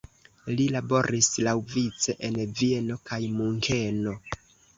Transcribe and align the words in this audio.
Li 0.59 0.63
laboris 0.75 1.29
laŭvice 1.47 2.15
en 2.29 2.41
Vieno 2.61 2.99
kaj 3.11 3.21
Munkeno. 3.37 4.17